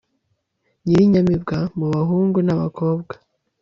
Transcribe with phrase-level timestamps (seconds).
[0.83, 3.13] nyirinyamibwa mubahungu nabakobwa